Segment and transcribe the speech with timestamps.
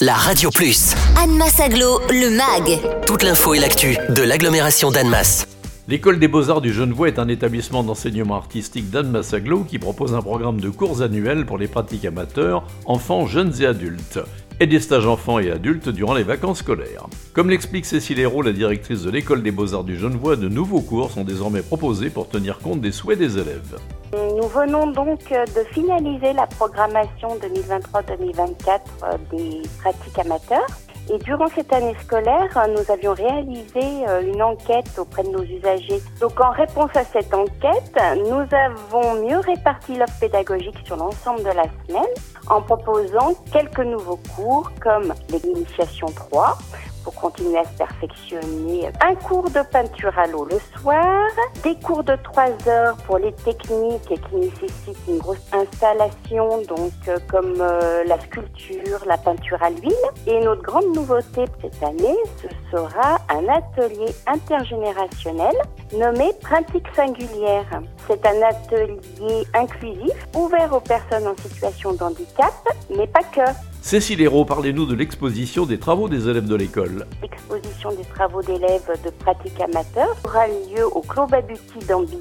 [0.00, 0.94] la Radio Plus.
[1.22, 3.04] Annemasse Aglo, le MAG.
[3.06, 5.46] Toute l'info et l'actu de l'agglomération d'Annemasse.
[5.88, 10.22] L'école des beaux-arts du Genevois est un établissement d'enseignement artistique d'Annemasse Aglo qui propose un
[10.22, 14.20] programme de cours annuels pour les pratiques amateurs, enfants, jeunes et adultes
[14.58, 17.06] et des stages enfants et adultes durant les vacances scolaires.
[17.34, 21.10] Comme l'explique Cécile Hérault, la directrice de l'école des beaux-arts du Genevois, de nouveaux cours
[21.10, 23.76] sont désormais proposés pour tenir compte des souhaits des élèves.
[24.12, 30.66] Nous venons donc de finaliser la programmation 2023-2024 euh, des pratiques amateurs.
[31.12, 36.00] Et durant cette année scolaire, nous avions réalisé euh, une enquête auprès de nos usagers.
[36.20, 41.50] Donc en réponse à cette enquête, nous avons mieux réparti l'offre pédagogique sur l'ensemble de
[41.50, 42.14] la semaine
[42.48, 46.58] en proposant quelques nouveaux cours comme l'initiation 3,
[47.04, 48.90] pour continuer à se perfectionner.
[49.00, 51.26] Un cours de peinture à l'eau le soir,
[51.62, 57.18] des cours de 3 heures pour les techniques qui nécessitent une grosse installation, donc euh,
[57.30, 59.92] comme euh, la sculpture, la peinture à l'huile.
[60.26, 65.54] Et notre grande nouveauté cette année, ce sera un atelier intergénérationnel
[65.92, 67.82] nommé Pratique singulière.
[68.06, 72.52] C'est un atelier inclusif, ouvert aux personnes en situation de handicap,
[72.96, 73.69] mais pas que.
[73.82, 77.06] Cécile Hérault, parlez-nous de l'exposition des travaux des élèves de l'école.
[77.22, 82.20] L'exposition des travaux d'élèves de pratique amateur aura lieu au Clos Babuti d'Ambilly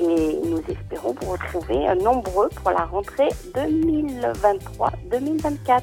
[0.00, 5.82] et nous espérons vous retrouver nombreux pour la rentrée 2023-2024.